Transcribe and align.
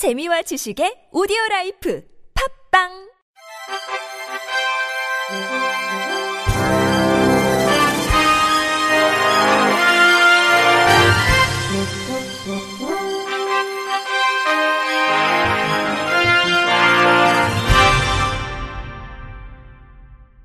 재미와 0.00 0.40
지식의 0.40 1.12
오디오 1.12 1.36
라이프 1.50 2.02
팝빵 2.72 2.88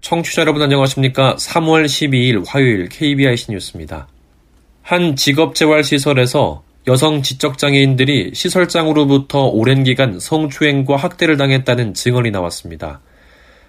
청취자 0.02 0.42
여러분 0.42 0.62
안녕하십니까? 0.64 1.38
3월 1.38 1.86
12일 1.86 2.44
화요일 2.46 2.90
KBIC 2.90 3.54
뉴스입니다. 3.54 4.10
한 4.82 5.16
직업재활시설에서 5.16 6.66
여성 6.88 7.24
지적장애인들이 7.24 8.32
시설장으로부터 8.36 9.48
오랜 9.48 9.84
기간 9.84 10.20
성추행과 10.20 10.96
학대를 10.96 11.36
당했다는 11.36 11.96
증언이 11.96 12.30
나왔습니다. 12.30 13.02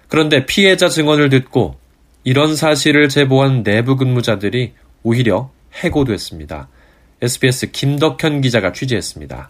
그런데 0.07 0.45
피해자 0.45 0.87
증언을 0.87 1.29
듣고 1.29 1.77
이런 2.23 2.55
사실을 2.55 3.09
제보한 3.09 3.63
내부 3.63 3.95
근무자들이 3.95 4.73
오히려 5.01 5.49
해고됐습니다. 5.73 6.67
SBS 7.21 7.71
김덕현 7.71 8.41
기자가 8.41 8.71
취재했습니다. 8.71 9.49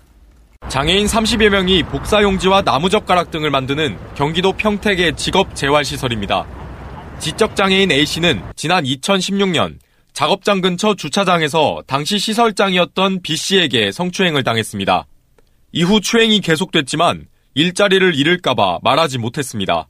장애인 0.69 1.05
30여 1.05 1.49
명이 1.49 1.83
복사용지와 1.83 2.61
나무젓가락 2.61 3.31
등을 3.31 3.49
만드는 3.51 3.97
경기도 4.15 4.53
평택의 4.53 5.17
직업 5.17 5.55
재활시설입니다. 5.55 6.45
지적장애인 7.19 7.91
A씨는 7.91 8.41
지난 8.55 8.85
2016년 8.85 9.77
작업장 10.17 10.61
근처 10.61 10.95
주차장에서 10.95 11.83
당시 11.85 12.17
시설장이었던 12.17 13.21
B씨에게 13.21 13.91
성추행을 13.91 14.43
당했습니다. 14.43 15.05
이후 15.73 16.01
추행이 16.01 16.41
계속됐지만 16.41 17.27
일자리를 17.53 18.15
잃을까봐 18.15 18.79
말하지 18.81 19.19
못했습니다. 19.19 19.87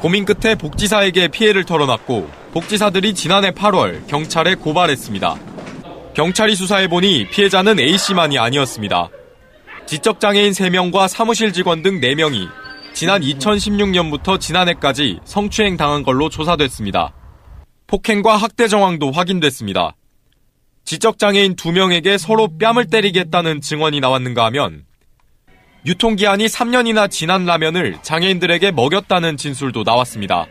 고민 0.00 0.26
끝에 0.26 0.56
복지사에게 0.56 1.28
피해를 1.28 1.64
털어놨고 1.64 2.30
복지사들이 2.52 3.14
지난해 3.14 3.50
8월 3.50 4.06
경찰에 4.08 4.56
고발했습니다. 4.56 5.36
경찰이 6.12 6.54
수사해보니 6.54 7.30
피해자는 7.30 7.80
A씨만이 7.80 8.38
아니었습니다. 8.38 9.08
지적장애인 9.86 10.52
3명과 10.52 11.08
사무실 11.08 11.54
직원 11.54 11.82
등 11.82 12.02
4명이 12.02 12.46
지난 12.92 13.22
2016년부터 13.22 14.38
지난해까지 14.38 15.20
성추행 15.24 15.78
당한 15.78 16.02
걸로 16.02 16.28
조사됐습니다. 16.28 17.14
폭행과 17.86 18.36
학대 18.36 18.68
정황도 18.68 19.12
확인됐습니다. 19.12 19.94
지적장애인 20.84 21.56
2명에게 21.56 22.18
서로 22.18 22.48
뺨을 22.58 22.86
때리겠다는 22.86 23.60
증언이 23.60 24.00
나왔는가 24.00 24.44
하면 24.46 24.84
유통기한이 25.84 26.46
3년이나 26.46 27.10
지난 27.10 27.44
라면을 27.46 27.98
장애인들에게 28.02 28.72
먹였다는 28.72 29.36
진술도 29.36 29.82
나왔습니다. 29.84 30.46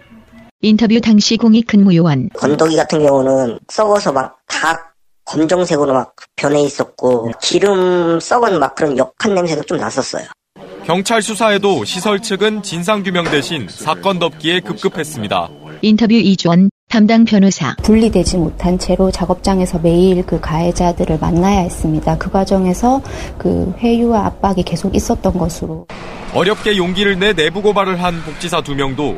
인터뷰 0.61 1.00
당시 1.02 1.38
공익 1.38 1.67
근무요원 1.67 2.30
건더기 2.30 2.75
같은 2.75 3.05
경우는 3.05 3.59
썩어서 3.67 4.11
막 4.11 4.36
다 4.47 4.95
검정색으로 5.25 5.94
막 5.94 6.16
변해 6.36 6.61
있었고 6.61 7.31
기름 7.42 8.20
썩은 8.20 8.59
막 8.59 8.75
그런 8.75 8.97
역한 8.97 9.33
냄새도 9.33 9.64
좀 9.64 9.77
났었어요. 9.77 10.25
경찰 10.86 11.22
수사에도 11.22 11.83
시설 11.83 12.22
측은 12.22 12.61
진상규명 12.64 13.25
대신 13.25 13.67
사건 13.67 14.20
덮기에 14.20 14.59
급급했습니다. 14.61 15.49
인터뷰 15.81 16.14
이주원 16.14 16.70
담당 16.96 17.26
변호사 17.26 17.76
분리되지 17.84 18.38
못한 18.38 18.80
채로 18.80 19.12
작업장에서 19.12 19.80
매일 19.80 20.26
그 20.26 20.40
가해자들을 20.40 21.18
만나야 21.20 21.60
했습니다. 21.60 22.18
그 22.18 22.32
과정에서 22.32 23.02
그 23.38 23.74
회유와 23.80 24.26
압박이 24.28 24.64
계속 24.64 24.96
있었던 24.96 25.38
것으로 25.38 25.88
어렵게 26.34 26.78
용기를 26.78 27.20
내 27.20 27.34
내부 27.34 27.62
고발을 27.62 28.02
한 28.02 28.22
복지사 28.23 28.62
두 28.62 28.76
명도 28.76 29.18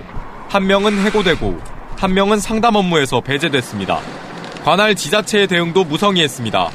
한 0.50 0.66
명은 0.66 0.98
해고되고 1.06 1.56
한 1.96 2.16
명은 2.16 2.40
상담 2.40 2.74
업무에서 2.74 3.22
배제됐습니다. 3.22 4.00
관할 4.64 4.96
지자체의 4.96 5.46
대응도 5.46 5.84
무성의했습니다. 5.84 6.72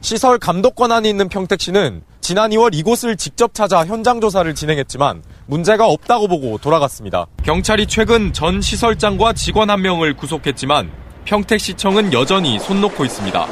시설 0.00 0.38
감독 0.38 0.76
권한이 0.76 1.10
있는 1.10 1.28
평택시는 1.28 2.00
지난 2.26 2.50
2월 2.50 2.74
이곳을 2.74 3.14
직접 3.14 3.54
찾아 3.54 3.86
현장 3.86 4.20
조사를 4.20 4.52
진행했지만 4.52 5.22
문제가 5.46 5.86
없다고 5.86 6.26
보고 6.26 6.58
돌아갔습니다. 6.58 7.28
경찰이 7.44 7.86
최근 7.86 8.32
전 8.32 8.60
시설장과 8.60 9.34
직원 9.34 9.70
한 9.70 9.80
명을 9.80 10.16
구속했지만 10.16 10.90
평택시청은 11.24 12.12
여전히 12.12 12.58
손 12.58 12.80
놓고 12.80 13.04
있습니다. 13.04 13.46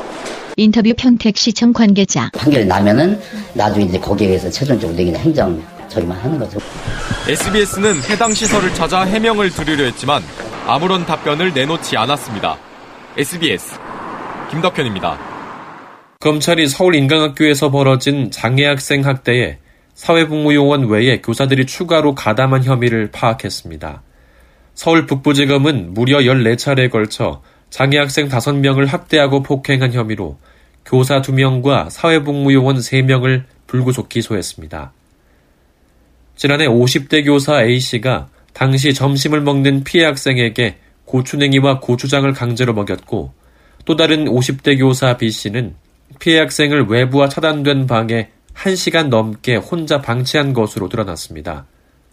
인터뷰 0.56 0.92
평택시청 0.98 1.72
관계자 1.72 2.30
판결이 2.34 2.64
나면은 2.64 3.20
나중에 3.52 3.84
이제 3.84 4.00
거기에 4.00 4.26
의해서 4.26 4.50
최종적으로 4.50 4.96
내기는 4.96 5.20
행정 5.20 5.62
처리만 5.86 6.18
하는 6.18 6.36
거죠. 6.40 6.58
SBS는 7.28 8.02
해당 8.10 8.34
시설을 8.34 8.74
찾아 8.74 9.02
해명을 9.02 9.50
드리려 9.50 9.84
했지만 9.84 10.20
아무런 10.66 11.06
답변을 11.06 11.54
내놓지 11.54 11.96
않았습니다. 11.96 12.58
SBS 13.16 13.76
김덕현입니다. 14.50 15.33
검찰이 16.24 16.68
서울 16.68 16.94
인강학교에서 16.94 17.70
벌어진 17.70 18.30
장애학생 18.30 19.04
학대에 19.04 19.58
사회복무요원 19.92 20.86
외에 20.86 21.20
교사들이 21.20 21.66
추가로 21.66 22.14
가담한 22.14 22.64
혐의를 22.64 23.10
파악했습니다. 23.10 24.02
서울 24.72 25.04
북부지검은 25.04 25.92
무려 25.92 26.20
14차례에 26.20 26.90
걸쳐 26.90 27.42
장애학생 27.68 28.30
5명을 28.30 28.86
학대하고 28.86 29.42
폭행한 29.42 29.92
혐의로 29.92 30.38
교사 30.86 31.20
2명과 31.20 31.90
사회복무요원 31.90 32.78
3명을 32.78 33.44
불구속 33.66 34.08
기소했습니다. 34.08 34.94
지난해 36.36 36.66
50대 36.66 37.26
교사 37.26 37.62
A씨가 37.62 38.30
당시 38.54 38.94
점심을 38.94 39.42
먹는 39.42 39.84
피해 39.84 40.06
학생에게 40.06 40.78
고추냉이와 41.04 41.80
고추장을 41.80 42.32
강제로 42.32 42.72
먹였고 42.72 43.34
또 43.84 43.96
다른 43.96 44.24
50대 44.24 44.78
교사 44.78 45.18
B씨는 45.18 45.83
피해 46.24 46.38
학생을 46.38 46.86
외부와 46.86 47.28
차단된 47.28 47.86
방에 47.86 48.30
1시간 48.54 49.08
넘게 49.08 49.56
혼자 49.56 50.00
방치한 50.00 50.54
것으로 50.54 50.88
드러났습니다. 50.88 51.66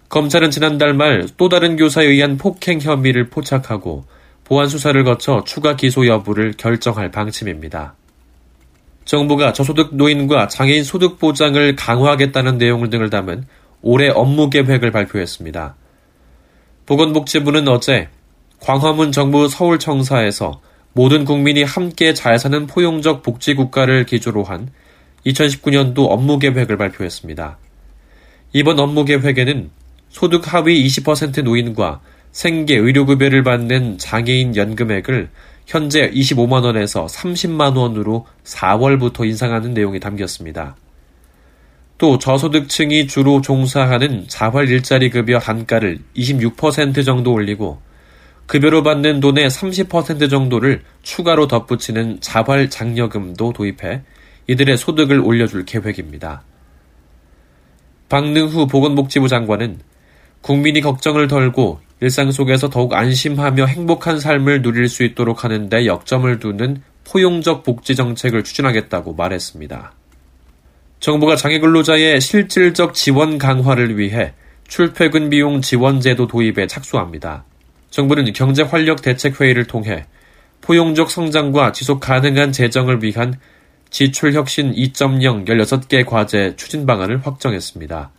검찰은 0.10 0.52
지난달 0.52 0.94
말 0.94 1.30
또 1.38 1.48
다른 1.48 1.78
교사에 1.78 2.08
의한 2.08 2.38
폭행 2.38 2.82
혐의를 2.82 3.30
포착하고 3.30 4.04
보안 4.44 4.68
수사를 4.68 5.02
거쳐 5.06 5.46
추가 5.46 5.78
기소 5.78 6.06
여부를 6.08 6.56
결정할 6.58 7.10
방침입니다. 7.10 7.96
정부가 9.06 9.54
저소득 9.54 9.96
노인과 9.96 10.50
장애인 10.50 10.84
소득 10.84 11.18
보장을 11.18 11.78
강화하겠다는 11.78 12.58
내용을 12.58 12.90
등을 12.90 13.10
담은 13.10 13.46
올해 13.82 14.10
업무 14.10 14.50
계획을 14.50 14.92
발표했습니다. 14.92 15.76
보건복지부는 16.86 17.70
어제 17.70 18.10
광화문 18.60 19.14
정부 19.14 19.48
서울청사에서 19.48 20.60
모든 20.94 21.24
국민이 21.24 21.64
함께 21.64 22.14
잘 22.14 22.38
사는 22.38 22.68
포용적 22.68 23.24
복지 23.24 23.54
국가를 23.54 24.06
기조로 24.06 24.44
한 24.44 24.70
2019년도 25.26 26.08
업무 26.10 26.40
계획을 26.40 26.78
발표했습니다. 26.78 27.58
이번 28.54 28.80
업무 28.80 29.06
계획에는 29.06 29.70
소득 30.10 30.54
하위 30.54 30.86
20% 30.86 31.44
노인과 31.44 32.02
생계 32.32 32.76
의료급여를 32.76 33.44
받는 33.44 33.98
장애인 33.98 34.56
연금액을 34.56 35.30
현재 35.66 36.10
25만원에서 36.12 37.08
30만원으로 37.08 38.26
4월부터 38.44 39.26
인상하는 39.26 39.74
내용이 39.74 40.00
담겼습니다. 40.00 40.76
또 41.98 42.18
저소득층이 42.18 43.08
주로 43.08 43.42
종사하는 43.42 44.26
자활 44.28 44.68
일자리 44.70 45.10
급여 45.10 45.40
단가를 45.40 46.00
26% 46.18 47.06
정도 47.06 47.32
올리고 47.32 47.80
급여로 48.52 48.84
받는 48.84 49.22
돈의 49.22 49.50
30% 49.50 50.30
정도를 50.30 50.82
추가로 51.04 51.48
덧붙이는 51.48 52.20
자활 52.20 52.70
장려금도 52.70 53.54
도입해 53.54 54.02
이들의 54.48 54.76
소득을 54.76 55.22
올려줄 55.22 55.64
계획입니다. 55.64 56.44
박능후 58.10 58.68
보건복지부 58.68 59.30
장관은 59.30 59.80
국민이 60.42 60.82
걱정을 60.82 61.30
덜고 61.30 61.80
일상 62.02 62.34
속에서 62.34 62.70
더욱 62.70 62.94
안심하며 62.94 63.68
행복한 63.68 64.20
삶을 64.20 64.64
누릴 64.64 64.90
수 64.90 65.06
있도록 65.06 65.46
하는데 65.46 65.86
역점을 65.86 66.40
두는 66.40 66.82
포용적 67.06 67.64
복지 67.64 67.96
정책을 67.96 68.44
추진하겠다고 68.44 69.14
말했습니다. 69.14 69.94
정부가 71.00 71.38
장애 71.38 71.58
근로자의 71.60 72.20
실질적 72.20 72.96
지원 72.96 73.38
강화를 73.38 73.98
위해 73.98 74.34
출퇴근 74.68 75.30
비용 75.30 75.62
지원 75.62 76.02
제도 76.02 76.28
도입에 76.28 76.68
착수합니다. 76.68 77.46
정부는 77.92 78.34
경제활력대책회의를 78.34 79.66
통해 79.68 80.06
포용적 80.62 81.12
성장과 81.12 81.72
지속 81.72 82.00
가능한 82.00 82.52
재정을 82.52 83.04
위한 83.04 83.36
지출혁신 83.90 84.74
2.0 84.74 85.46
16개 85.46 86.06
과제 86.06 86.56
추진 86.56 86.86
방안을 86.86 87.26
확정했습니다. 87.26 88.12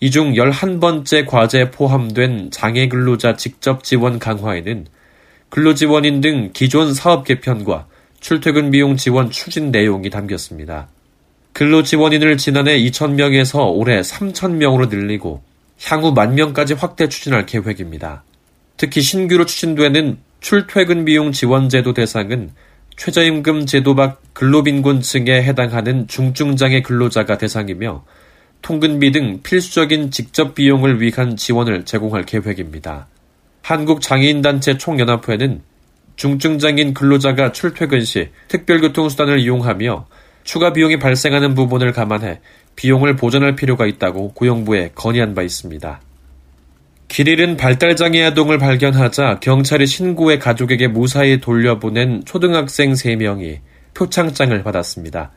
이 0.00 0.10
중 0.10 0.32
11번째 0.32 1.26
과제에 1.26 1.70
포함된 1.70 2.50
장애 2.50 2.88
근로자 2.88 3.36
직접 3.36 3.84
지원 3.84 4.18
강화에는 4.18 4.86
근로지원인 5.48 6.20
등 6.20 6.50
기존 6.52 6.92
사업 6.92 7.24
개편과 7.24 7.86
출퇴근 8.18 8.70
비용 8.72 8.96
지원 8.96 9.30
추진 9.30 9.70
내용이 9.70 10.10
담겼습니다. 10.10 10.88
근로지원인을 11.52 12.36
지난해 12.36 12.78
2,000명에서 12.78 13.76
올해 13.76 14.00
3,000명으로 14.00 14.88
늘리고 14.88 15.42
향후 15.84 16.12
만 16.12 16.34
명까지 16.34 16.74
확대 16.74 17.08
추진할 17.08 17.46
계획입니다. 17.46 18.24
특히 18.82 19.00
신규로 19.00 19.46
추진되는 19.46 20.18
출퇴근 20.40 21.04
비용 21.04 21.30
지원 21.30 21.68
제도 21.68 21.94
대상은 21.94 22.50
최저임금 22.96 23.64
제도 23.64 23.94
밖 23.94 24.20
근로빈곤층에 24.32 25.44
해당하는 25.44 26.08
중증장애 26.08 26.82
근로자가 26.82 27.38
대상이며 27.38 28.04
통근비 28.60 29.12
등 29.12 29.40
필수적인 29.44 30.10
직접 30.10 30.56
비용을 30.56 31.00
위한 31.00 31.36
지원을 31.36 31.84
제공할 31.84 32.24
계획입니다. 32.26 33.06
한국장애인단체 33.62 34.78
총연합회는 34.78 35.62
중증장애인 36.16 36.92
근로자가 36.92 37.52
출퇴근 37.52 38.04
시 38.04 38.30
특별교통수단을 38.48 39.38
이용하며 39.38 40.08
추가 40.42 40.72
비용이 40.72 40.98
발생하는 40.98 41.54
부분을 41.54 41.92
감안해 41.92 42.40
비용을 42.74 43.14
보전할 43.14 43.54
필요가 43.54 43.86
있다고 43.86 44.32
고용부에 44.32 44.90
건의한 44.96 45.36
바 45.36 45.42
있습니다. 45.42 46.00
길 47.12 47.28
잃은 47.28 47.58
발달장애 47.58 48.22
아동을 48.22 48.56
발견하자 48.56 49.40
경찰이 49.40 49.86
신고해 49.86 50.38
가족에게 50.38 50.88
무사히 50.88 51.42
돌려보낸 51.42 52.24
초등학생 52.24 52.94
3명이 52.94 53.58
표창장을 53.92 54.62
받았습니다. 54.62 55.30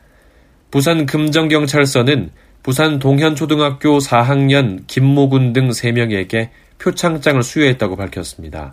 부산 0.70 1.04
금정경찰서는 1.04 2.30
부산 2.62 2.98
동현초등학교 2.98 3.98
4학년 3.98 4.86
김모군 4.86 5.52
등 5.52 5.68
3명에게 5.68 6.48
표창장을 6.78 7.42
수여했다고 7.42 7.96
밝혔습니다. 7.96 8.72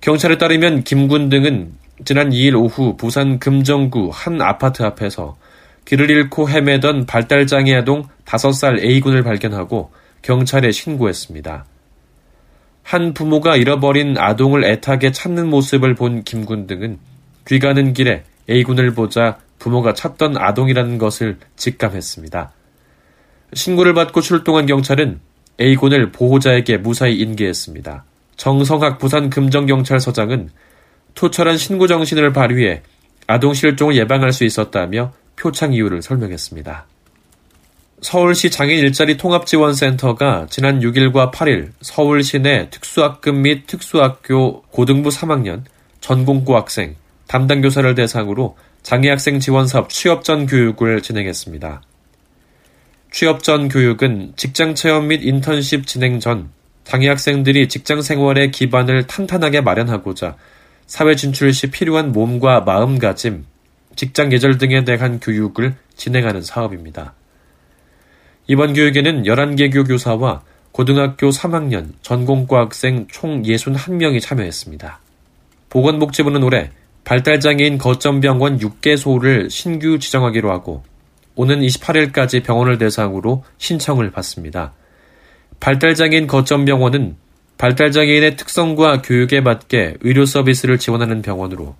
경찰에 0.00 0.36
따르면 0.36 0.82
김군 0.82 1.28
등은 1.28 1.74
지난 2.04 2.30
2일 2.30 2.56
오후 2.56 2.96
부산 2.96 3.38
금정구 3.38 4.10
한 4.12 4.42
아파트 4.42 4.82
앞에서 4.82 5.36
길을 5.84 6.10
잃고 6.10 6.50
헤매던 6.50 7.06
발달장애 7.06 7.72
아동 7.76 8.02
5살 8.24 8.82
A군을 8.82 9.22
발견하고 9.22 9.92
경찰에 10.22 10.70
신고했습니다. 10.70 11.64
한 12.82 13.12
부모가 13.12 13.56
잃어버린 13.56 14.16
아동을 14.16 14.64
애타게 14.64 15.12
찾는 15.12 15.48
모습을 15.48 15.94
본 15.94 16.22
김군 16.22 16.66
등은 16.66 16.98
귀 17.46 17.58
가는 17.58 17.92
길에 17.92 18.24
A군을 18.48 18.94
보자 18.94 19.38
부모가 19.58 19.92
찾던 19.92 20.38
아동이라는 20.38 20.98
것을 20.98 21.38
직감했습니다. 21.56 22.52
신고를 23.52 23.94
받고 23.94 24.20
출동한 24.20 24.66
경찰은 24.66 25.20
A군을 25.60 26.12
보호자에게 26.12 26.78
무사히 26.78 27.18
인계했습니다. 27.18 28.04
정성학 28.36 28.98
부산 28.98 29.30
금정경찰서장은 29.30 30.50
투철한 31.14 31.58
신고 31.58 31.86
정신을 31.86 32.32
발휘해 32.32 32.82
아동 33.26 33.52
실종을 33.52 33.96
예방할 33.96 34.32
수 34.32 34.44
있었다며 34.44 35.12
표창 35.36 35.72
이유를 35.72 36.02
설명했습니다. 36.02 36.86
서울시 38.00 38.50
장애인 38.50 38.78
일자리 38.78 39.16
통합지원센터가 39.16 40.46
지난 40.50 40.80
6일과 40.80 41.32
8일 41.32 41.72
서울 41.80 42.22
시내 42.22 42.70
특수학급 42.70 43.34
및 43.34 43.66
특수학교 43.66 44.62
고등부 44.62 45.08
3학년 45.08 45.64
전공고 46.00 46.54
학생, 46.56 46.94
담당 47.26 47.60
교사를 47.60 47.92
대상으로 47.96 48.56
장애학생 48.82 49.40
지원 49.40 49.66
사업 49.66 49.88
취업 49.88 50.22
전 50.22 50.46
교육을 50.46 51.02
진행했습니다. 51.02 51.82
취업 53.10 53.42
전 53.42 53.68
교육은 53.68 54.34
직장 54.36 54.76
체험 54.76 55.08
및 55.08 55.24
인턴십 55.24 55.86
진행 55.86 56.20
전 56.20 56.50
장애 56.84 57.08
학생들이 57.08 57.68
직장 57.68 58.00
생활의 58.00 58.52
기반을 58.52 59.08
탄탄하게 59.08 59.60
마련하고자 59.62 60.36
사회 60.86 61.16
진출 61.16 61.52
시 61.52 61.66
필요한 61.66 62.12
몸과 62.12 62.60
마음가짐, 62.60 63.44
직장 63.96 64.32
예절 64.32 64.56
등에 64.56 64.84
대한 64.84 65.18
교육을 65.18 65.74
진행하는 65.96 66.42
사업입니다. 66.42 67.17
이번 68.50 68.72
교육에는 68.72 69.24
11개 69.24 69.70
교 69.70 69.84
교사와 69.84 70.40
고등학교 70.72 71.28
3학년 71.28 71.92
전공과 72.00 72.60
학생 72.60 73.06
총 73.10 73.42
61명이 73.42 74.22
참여했습니다. 74.22 75.00
보건복지부는 75.68 76.42
올해 76.42 76.70
발달장애인 77.04 77.76
거점병원 77.76 78.58
6개소를 78.58 79.50
신규 79.50 79.98
지정하기로 79.98 80.50
하고 80.50 80.82
오는 81.34 81.60
28일까지 81.60 82.42
병원을 82.42 82.78
대상으로 82.78 83.44
신청을 83.58 84.12
받습니다. 84.12 84.72
발달장애인 85.60 86.26
거점병원은 86.26 87.16
발달장애인의 87.58 88.36
특성과 88.36 89.02
교육에 89.02 89.42
맞게 89.42 89.98
의료 90.00 90.24
서비스를 90.24 90.78
지원하는 90.78 91.20
병원으로 91.20 91.76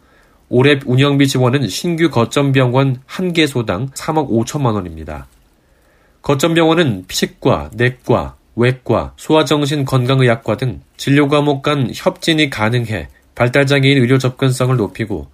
올해 0.51 0.79
운영비 0.85 1.29
지원은 1.29 1.69
신규 1.69 2.11
거점병원 2.11 3.01
1개소당 3.07 3.91
3억 3.95 4.29
5천만 4.29 4.75
원입니다. 4.75 5.29
거점 6.29 6.53
병원은 6.53 7.07
피식과, 7.09 7.71
내과, 7.73 8.37
외과, 8.55 9.15
소아정신건강의학과 9.17 10.59
등 10.59 10.83
진료 10.99 11.27
과목 11.27 11.63
간 11.63 11.91
협진이 11.95 12.51
가능해 12.51 13.09
발달장애인 13.35 13.97
의료 13.97 14.19
접근성을 14.19 14.77
높이고 14.77 15.29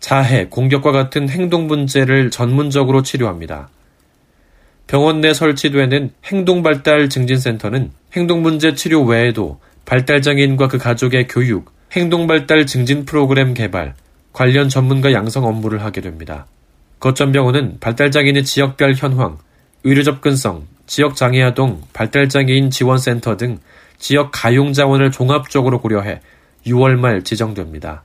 자해, 0.00 0.48
공격과 0.48 0.90
같은 0.90 1.28
행동 1.28 1.68
문제를 1.68 2.32
전문적으로 2.32 3.04
치료합니다. 3.04 3.68
병원 4.88 5.20
내 5.20 5.32
설치되는 5.32 6.10
행동발달 6.24 7.08
증진센터는 7.08 7.92
행동문제 8.16 8.74
치료 8.74 9.04
외에도 9.04 9.60
발달장애인과 9.84 10.66
그 10.66 10.76
가족의 10.76 11.28
교육, 11.28 11.70
행동발달 11.92 12.66
증진 12.66 13.04
프로그램 13.04 13.54
개발, 13.54 13.94
관련 14.32 14.68
전문가 14.68 15.12
양성 15.12 15.44
업무를 15.44 15.84
하게 15.84 16.00
됩니다. 16.00 16.46
거점 16.98 17.30
병원은 17.30 17.78
발달장애인의 17.78 18.42
지역별 18.42 18.94
현황, 18.94 19.38
의료 19.84 20.02
접근성, 20.02 20.66
지역 20.86 21.16
장애아동, 21.16 21.82
발달장애인 21.92 22.70
지원센터 22.70 23.36
등 23.36 23.58
지역 23.98 24.30
가용 24.32 24.72
자원을 24.72 25.10
종합적으로 25.10 25.80
고려해 25.80 26.20
6월 26.66 26.96
말 26.96 27.22
지정됩니다. 27.22 28.02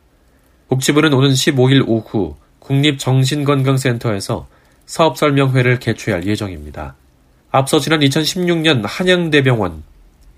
복지부는 0.68 1.14
오는 1.14 1.32
15일 1.32 1.84
오후 1.88 2.36
국립정신건강센터에서 2.60 4.48
사업 4.86 5.18
설명회를 5.18 5.80
개최할 5.80 6.26
예정입니다. 6.26 6.96
앞서 7.52 7.80
지난 7.80 8.00
2016년 8.00 8.84
한양대병원, 8.86 9.84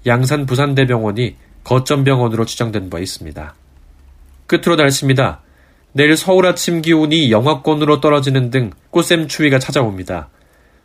양산 0.06 0.46
부산대병원이 0.46 1.36
거점병원으로 1.64 2.46
지정된 2.46 2.90
바 2.90 3.00
있습니다. 3.00 3.54
끝으로 4.48 4.76
날씨입니다. 4.76 5.42
내일 5.94 6.18
서울 6.18 6.48
아침 6.48 6.82
기온이 6.82 7.32
영하권으로 7.32 8.02
떨어지는 8.02 8.50
등 8.50 8.72
꽃샘 8.90 9.28
추위가 9.28 9.60
찾아옵니다. 9.60 10.30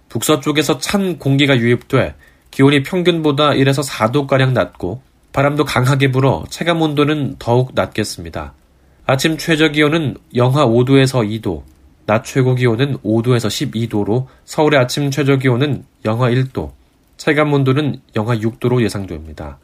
북서쪽에서 0.08 0.78
찬 0.78 1.18
공기가 1.18 1.56
유입돼 1.56 2.14
기온이 2.50 2.82
평균보다 2.82 3.50
1에서 3.50 3.86
4도가량 3.86 4.52
낮고 4.52 5.02
바람도 5.32 5.64
강하게 5.64 6.10
불어 6.10 6.44
체감 6.48 6.82
온도는 6.82 7.36
더욱 7.38 7.72
낮겠습니다. 7.74 8.54
아침 9.06 9.38
최저 9.38 9.68
기온은 9.68 10.16
영하 10.34 10.66
5도에서 10.66 11.26
2도, 11.42 11.62
낮 12.06 12.24
최고 12.24 12.54
기온은 12.54 12.96
5도에서 12.98 13.48
12도로 13.48 14.26
서울의 14.44 14.80
아침 14.80 15.10
최저 15.10 15.36
기온은 15.36 15.84
영하 16.04 16.30
1도, 16.30 16.72
체감 17.16 17.52
온도는 17.52 18.00
영하 18.16 18.36
6도로 18.36 18.82
예상됩니다. 18.82 19.58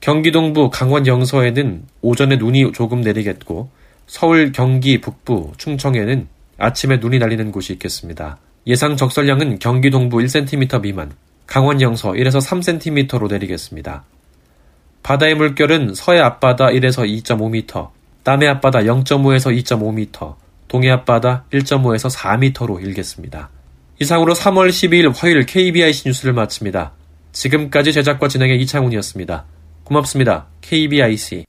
경기 0.00 0.32
동부 0.32 0.70
강원 0.70 1.06
영서에는 1.06 1.84
오전에 2.02 2.36
눈이 2.36 2.72
조금 2.72 3.00
내리겠고 3.00 3.70
서울 4.06 4.52
경기 4.52 5.00
북부 5.00 5.52
충청에는 5.56 6.28
아침에 6.58 6.98
눈이 6.98 7.18
날리는 7.18 7.50
곳이 7.52 7.72
있겠습니다. 7.72 8.38
예상 8.66 8.96
적설량은 8.96 9.58
경기 9.58 9.90
동부 9.90 10.18
1cm 10.18 10.80
미만, 10.80 11.12
강원 11.46 11.80
영서 11.80 12.12
1에서 12.12 12.40
3cm로 12.40 13.28
내리겠습니다. 13.28 14.04
바다의 15.02 15.34
물결은 15.34 15.94
서해 15.94 16.20
앞바다 16.20 16.68
1에서 16.68 17.06
2.5m, 17.22 17.90
남해 18.24 18.46
앞바다 18.48 18.80
0.5에서 18.80 19.54
2.5m, 19.64 20.34
동해 20.66 20.90
앞바다 20.90 21.44
1.5에서 21.52 22.10
4m로 22.10 22.82
일겠습니다. 22.82 23.50
이상으로 24.00 24.34
3월 24.34 24.70
12일 24.70 25.14
화요일 25.14 25.44
KBIC 25.44 26.08
뉴스를 26.08 26.32
마칩니다. 26.32 26.92
지금까지 27.32 27.92
제작과 27.92 28.28
진행의 28.28 28.60
이창훈이었습니다. 28.62 29.44
고맙습니다. 29.84 30.46
KBIC. 30.62 31.44